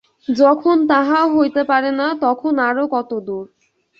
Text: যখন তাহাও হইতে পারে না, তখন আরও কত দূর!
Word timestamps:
যখন 0.35 0.77
তাহাও 0.89 1.27
হইতে 1.35 1.61
পারে 1.63 1.89
না, 1.99 2.07
তখন 2.25 2.53
আরও 2.69 2.83
কত 2.95 3.11
দূর! 3.27 3.45